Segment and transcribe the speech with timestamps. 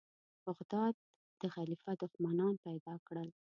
[0.45, 0.95] بغداد
[1.41, 3.29] د خلیفه دښمنان پیدا کړل.